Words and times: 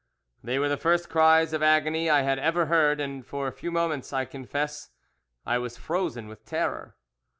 They 0.43 0.57
were 0.57 0.67
the 0.67 0.77
first 0.77 1.09
cries 1.09 1.53
of 1.53 1.61
agony 1.61 2.09
I 2.09 2.23
had 2.23 2.39
ever 2.39 2.65
heard, 2.65 2.99
and 2.99 3.23
for 3.23 3.45
a 3.47 3.51
few 3.51 3.69
moments, 3.69 4.11
I 4.11 4.25
confess, 4.25 4.89
I 5.45 5.59
was 5.59 5.77
frozen 5.77 6.27
with 6.27 6.43
terror. 6.43 6.95